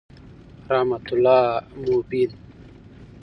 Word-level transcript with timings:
رحمت 0.69 1.07
الله 1.13 1.61
مبین 1.77 2.31